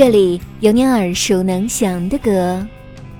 [0.00, 2.66] 这里有你耳熟能详的歌，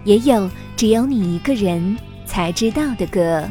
[0.04, 3.46] 也有只有你一个人才知道的歌。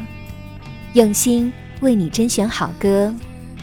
[0.94, 3.14] 用心为你甄选好歌，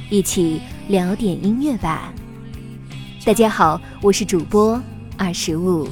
[0.08, 2.14] 一起聊点音乐吧。
[3.24, 4.80] 大家好，我是主播
[5.16, 5.88] 二十五。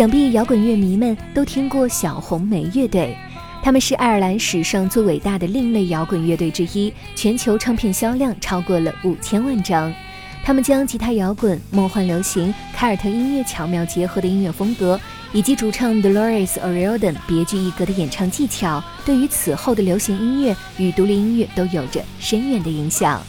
[0.00, 3.14] 想必摇滚乐迷们都听过小红莓乐队，
[3.62, 9.92] 他们是爱尔兰史上最伟大的另类摇滚乐队之一，全球唱片销量超过了五千万张。
[10.42, 14.98] 他们将吉他摇滚、梦幻流行、凯尔特音乐巧妙结合的音乐风格，
[15.34, 23.20] 以及主唱 Dolores O'Riordan 别具一格的演唱技巧，对于此后的流行音乐与独立音乐都有着深远的影响。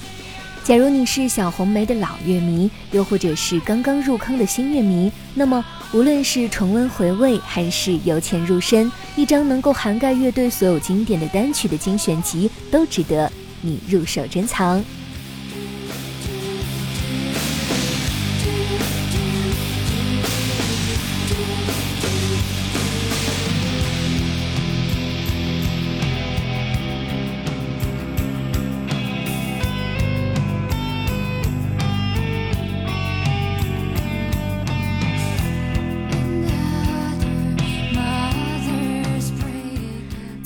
[0.63, 13.29] 假如你是小红梅的老乐迷，又或者是刚刚入坑的新乐迷，那么无论是重温回味，还是由浅入深，一张能够涵盖乐队所有经典的单曲的精选集，都值得
[13.61, 14.83] 你入手珍藏。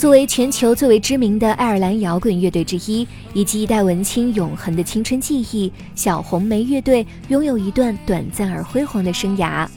[0.06, 9.68] 作为全球最为知名的爱尔兰摇滚乐队之一，以及一代文青永恒的青春记忆，小红莓乐队拥有一段短暂而辉煌的生涯。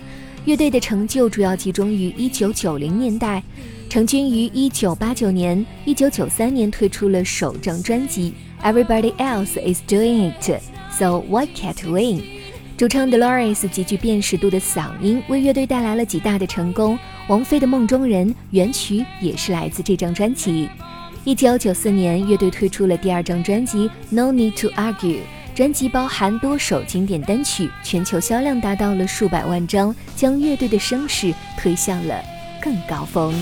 [0.45, 3.43] 乐队的成就主要集中于1990年代，
[3.89, 10.51] 成军于1989年，1993年推出了首张专辑《Everybody Else Is Doing It》
[10.91, 12.38] ，So Why Can't We？
[12.79, 16.97] 主唱 Dolores 极具辨识度的嗓音为乐队带来了极大的成功。
[17.27, 20.69] 王菲的《梦中人》原曲也是来自这张专辑。
[21.25, 25.17] 一九九四年，乐队推出了第二张专辑《No Need to Argue》，
[25.57, 32.23] 专辑包含多首经典单曲，全球销量达到了数百万张，将乐队的声势推向了
[32.63, 33.35] 更高峰。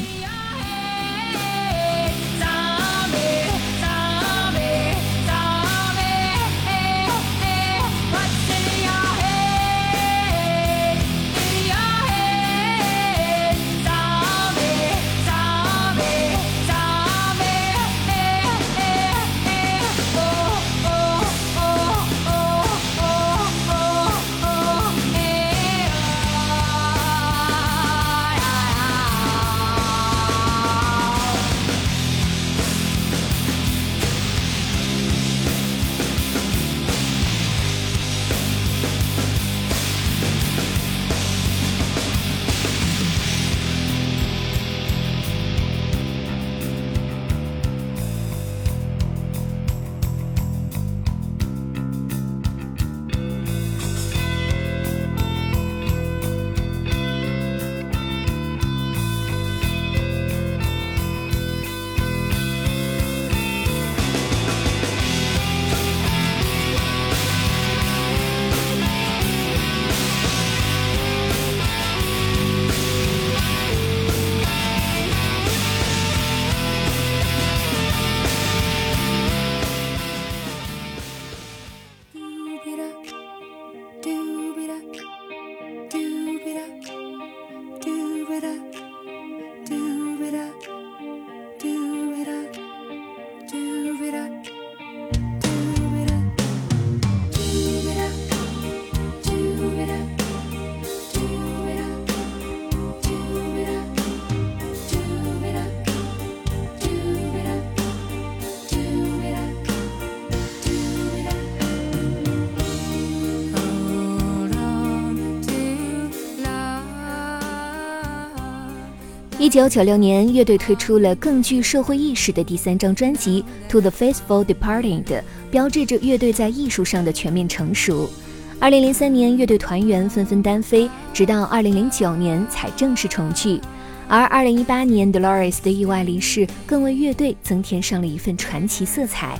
[119.46, 125.04] 一九九六年，乐队推出了更具社会意识的第三张专辑《To the Faithful Departed》，
[125.52, 128.10] 标志着乐队在艺术上的全面成熟。
[128.58, 133.60] 二零零三年，乐队团员纷纷单飞，直到二零零九年才正式重聚。
[134.08, 139.38] 而二零一八年，Dolores 的意外离世，更为乐队增添上了一份传奇色彩。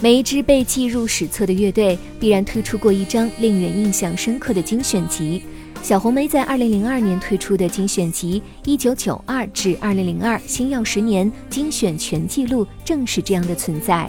[0.00, 5.42] 每一支被记入史册的乐队，必然推出过一张令人印象深刻的精选集。
[5.82, 8.40] 小红梅在2002年推出的精选集
[8.78, 14.08] 《1992至2002星耀十年精选全记录》正是这样的存在。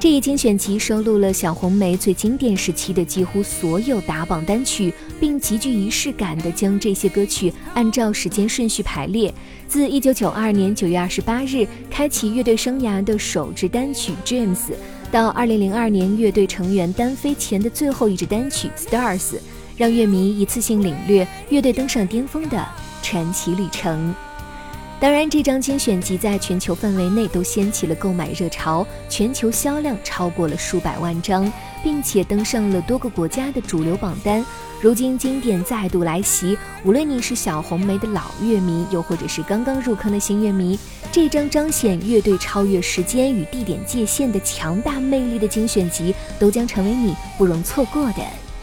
[0.00, 9.32] 这一精选集收录了小红梅最经典时期的几乎所有打榜单曲，并极具仪式感地将这些歌曲按照时间顺序排列，
[9.68, 14.56] 自1992年9月28日开启乐队生涯的首支单曲《Dreams》，
[15.12, 19.18] 到2002年乐队成员单飞前的最后一支单曲《Stars》，
[19.76, 22.66] 让乐迷一次性领略乐队登上巅峰的
[23.02, 24.14] 传奇旅程。
[25.00, 31.52] 当然，这张精选集在全球范围内都掀起了购买热潮，全球销量超过了数百万张，
[31.82, 34.44] 并且登上了多个国家的主流榜单。
[34.80, 40.78] 如今经典再度来袭，无论你是小红梅的老乐迷，又或者是刚刚入坑的新乐迷，
[41.10, 48.22] 这张彰显乐队超越时间与地点界限的强大魅力的精选集，都将成为你不容错过的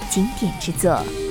[0.10, 1.29] 经典之作。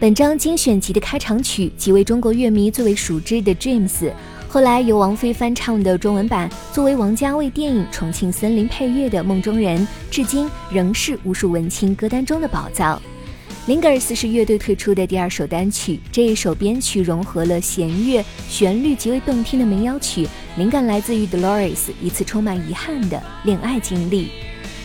[0.00, 4.08] 本张精选集的开场曲即为中国乐迷最为熟知的《Dreams》，
[4.48, 9.78] 后来由王菲翻唱的中文版，作为王家卫电影《重庆森林》配乐的《梦中人》，
[10.10, 12.98] 至今仍是无数文青歌单中的宝藏。
[13.70, 20.26] 《Lingers》是乐队推出的第二首单曲，这一首编曲融合了弦乐，旋律极为动听的民谣曲，
[20.56, 24.30] 灵感来自于 Dolores 一次充满遗憾的恋爱经历。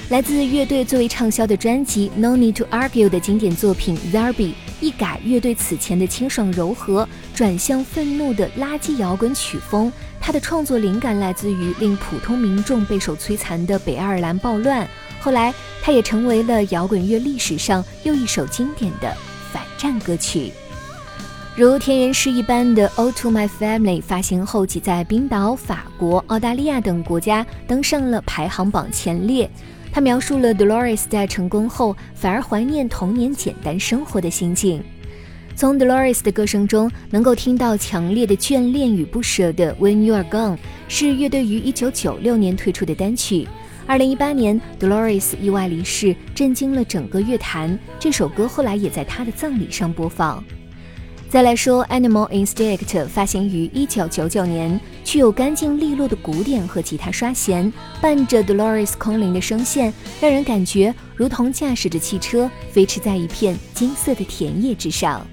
[0.10, 4.34] 来自乐队最为畅销的专辑《No Need to Argue》的经典作品《Zarbi》，
[4.80, 9.92] 一改乐队此前的清爽柔和，转向愤怒的垃圾摇滚曲风。
[10.22, 14.88] 他的创作灵感来自于令普通民众备受摧残的北爱尔兰暴乱。
[15.20, 19.12] 后来，他也成为了摇滚乐历史上又一首经典的
[19.52, 20.52] 反战歌曲。
[21.56, 29.50] 如田园诗一般的《All to My Family》发行后，即在冰岛、法国、澳大利亚等国家登上了排行榜前列。
[29.96, 34.84] 他描述了 Dolores 在成功后反而怀念童年简单生活的心境。
[35.56, 40.58] 从 Dolores 的歌声中，能够听到强烈的眷恋与不舍的《When You Are Gone》，
[40.90, 43.48] 是乐队于1996年推出的单曲。
[43.88, 47.80] 2018年，Dolores 意外离世，震惊了整个乐坛。
[47.98, 50.44] 这首歌后来也在他的葬礼上播放。
[51.28, 65.26] 再来说《Animal Instinct》，发行于一九九九年，具有干净利落的鼓点和吉他刷弦，伴着 Dolores 空灵的声线，让人感觉如同驾驶着汽车飞驰在一片金色的田野之上。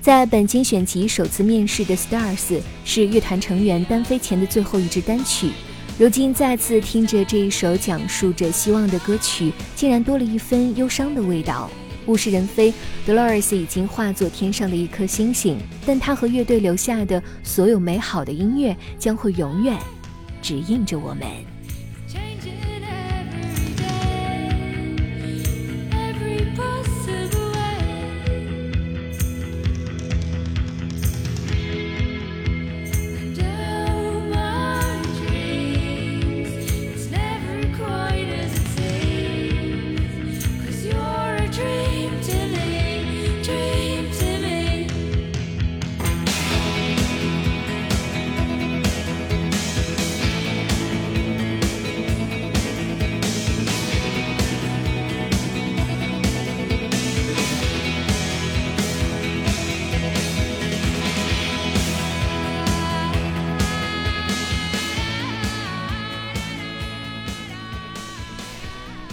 [0.00, 5.50] 在本精选集首次面世的《Stars》是乐团成员单飞前的最后一支单曲，
[5.98, 11.68] 如今再次听着这一首讲述着希望的歌曲，竟然多了一分忧伤的味道。
[12.06, 12.72] 物是人非
[13.06, 19.78] ，Dolores 已经化作天上的一颗星星，但他和乐队留下的所有美好的音乐将会永远
[20.42, 21.53] 指引着我们。